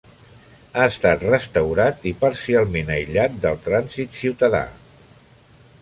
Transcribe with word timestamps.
Ha 0.79 0.85
estat 0.91 1.25
restaurat 1.33 2.07
i 2.13 2.13
parcialment 2.23 2.91
aïllat 2.97 3.37
del 3.45 3.63
trànsit 3.69 4.19
ciutadà. 4.23 4.65